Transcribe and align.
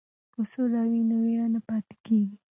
که 0.33 0.41
سوله 0.51 0.81
وي 0.91 1.01
نو 1.09 1.15
وېره 1.25 1.47
نه 1.53 1.59
پاتې 1.67 1.95
کیږي. 2.05 2.35